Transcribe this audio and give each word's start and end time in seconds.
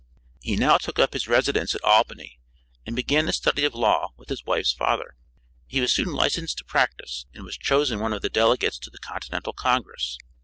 He 0.41 0.55
now 0.55 0.79
took 0.79 0.97
up 0.97 1.13
his 1.13 1.27
residence 1.27 1.75
at 1.75 1.83
Albany 1.83 2.39
and 2.87 2.95
began 2.95 3.27
the 3.27 3.33
study 3.33 3.65
of 3.65 3.75
law 3.75 4.13
with 4.17 4.29
his 4.29 4.43
wife's 4.43 4.71
father. 4.73 5.15
He 5.67 5.79
was 5.79 5.93
soon 5.93 6.11
licensed 6.11 6.57
to 6.57 6.65
practice, 6.65 7.27
and 7.35 7.43
was 7.43 7.55
chosen 7.55 7.99
one 7.99 8.11
of 8.11 8.23
the 8.23 8.29
delegates 8.29 8.79
to 8.79 8.89
the 8.89 8.97
Continental 8.97 9.53
Congress. 9.53 10.17